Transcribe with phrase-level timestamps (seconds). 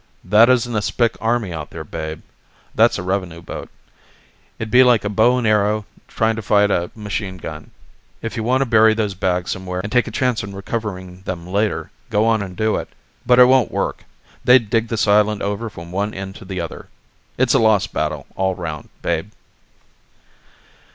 [0.25, 2.23] "That isn't a Spic army out there, Babe.
[2.73, 3.69] That's a revenue boat.
[4.57, 7.69] It'd be like a bow and arrow trying to fight a machine gun.
[8.19, 11.45] If you want to bury those bags somewhere and take a chance on recovering them
[11.45, 12.89] later, go on and do it.
[13.27, 14.03] But it won't work
[14.43, 16.87] they'd dig this island over from one end to the other.
[17.37, 19.29] It's a lost battle all round, Babe."